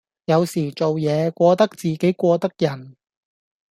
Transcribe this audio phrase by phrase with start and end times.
[0.25, 2.95] 有時做野過得自己過得人